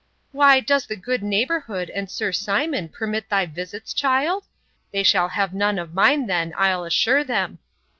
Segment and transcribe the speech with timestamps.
[0.31, 4.45] —'Why, does the good neighbourhood, and does Sir Simon, permit thy visits, child?
[4.91, 7.59] They shall have none of mine, then, I'll assure them!